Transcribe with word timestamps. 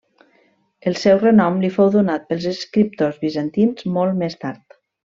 El 0.91 0.95
seu 1.01 1.19
renom 1.25 1.59
li 1.65 1.71
fou 1.77 1.91
donat 1.97 2.27
pels 2.33 2.49
escriptors 2.55 3.23
bizantins 3.27 3.89
molt 3.99 4.23
més 4.25 4.43
tard. 4.47 4.81